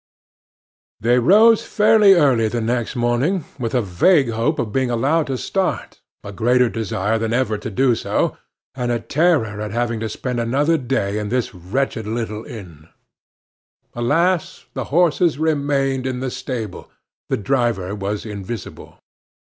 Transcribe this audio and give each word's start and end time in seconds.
They 0.99 1.19
rose 1.19 1.63
fairly 1.63 2.13
early 2.15 2.47
the 2.47 2.59
next 2.59 2.95
morning, 2.95 3.45
with 3.59 3.75
a 3.75 3.83
vague 3.83 4.31
hope 4.31 4.57
of 4.57 4.71
being 4.73 4.89
allowed 4.89 5.27
to 5.27 5.37
start, 5.37 6.01
a 6.23 6.31
greater 6.31 6.69
desire 6.69 7.19
than 7.19 7.33
ever 7.33 7.55
to 7.59 7.69
do 7.69 7.93
so, 7.93 8.35
and 8.73 8.91
a 8.91 8.99
terror 8.99 9.61
at 9.61 9.69
having 9.69 9.99
to 9.99 10.09
spend 10.09 10.39
another 10.39 10.79
day 10.79 11.19
in 11.19 11.29
this 11.29 11.53
wretched 11.53 12.07
little 12.07 12.43
inn. 12.45 12.87
Alas! 13.93 14.65
the 14.73 14.85
horses 14.85 15.37
remained 15.37 16.07
in 16.07 16.19
the 16.19 16.31
stable, 16.31 16.89
the 17.29 17.37
driver 17.37 17.93
was 17.93 18.25
invisible. 18.25 18.97